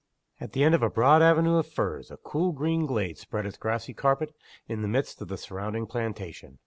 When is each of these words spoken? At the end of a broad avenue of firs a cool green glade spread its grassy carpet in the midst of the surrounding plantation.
At 0.39 0.53
the 0.53 0.63
end 0.63 0.73
of 0.73 0.81
a 0.81 0.89
broad 0.89 1.21
avenue 1.21 1.57
of 1.59 1.67
firs 1.67 2.09
a 2.09 2.17
cool 2.17 2.53
green 2.53 2.87
glade 2.87 3.19
spread 3.19 3.45
its 3.45 3.55
grassy 3.55 3.93
carpet 3.93 4.33
in 4.67 4.81
the 4.81 4.87
midst 4.87 5.21
of 5.21 5.27
the 5.27 5.37
surrounding 5.37 5.85
plantation. 5.85 6.57